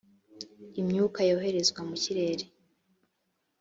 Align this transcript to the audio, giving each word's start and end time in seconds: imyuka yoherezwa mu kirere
imyuka 0.81 1.19
yoherezwa 1.29 1.81
mu 1.89 1.95
kirere 2.03 2.45